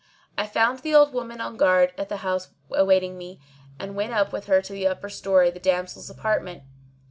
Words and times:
I 0.35 0.47
found 0.47 0.79
the 0.79 0.95
old 0.95 1.13
woman 1.13 1.39
on 1.41 1.57
guard 1.57 1.93
at 1.95 2.09
the 2.09 2.17
door 2.17 2.39
awaiting 2.79 3.19
me, 3.19 3.39
and 3.79 3.95
went 3.95 4.13
up 4.13 4.33
with 4.33 4.45
her 4.47 4.59
to 4.59 4.73
the 4.73 4.87
upper 4.87 5.09
story, 5.09 5.51
the 5.51 5.59
damsel's 5.59 6.09
apartment. 6.09 6.63